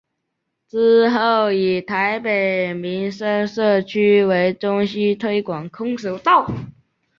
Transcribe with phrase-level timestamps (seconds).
[0.67, 6.47] 之后以台北民生社区为中心推广空手道。